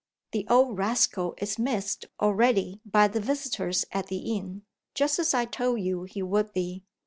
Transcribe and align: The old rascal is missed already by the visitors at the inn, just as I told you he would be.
The 0.31 0.47
old 0.49 0.79
rascal 0.79 1.35
is 1.37 1.59
missed 1.59 2.07
already 2.19 2.81
by 2.83 3.07
the 3.07 3.19
visitors 3.19 3.85
at 3.91 4.07
the 4.07 4.35
inn, 4.35 4.63
just 4.95 5.19
as 5.19 5.35
I 5.35 5.45
told 5.45 5.81
you 5.81 6.05
he 6.05 6.23
would 6.23 6.53
be. 6.53 6.83